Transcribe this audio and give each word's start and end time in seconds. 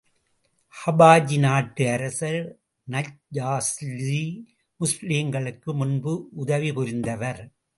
ஹபஷி 0.85 1.39
நாட்டு 1.39 1.89
அரசர் 1.89 2.57
நஜ்ஜாஷி, 2.87 4.43
முஸ்லிம்களுக்கு 4.79 5.73
முன்பு 5.73 6.29
உதவி 6.31 6.71
புரிந்தவர். 6.71 7.51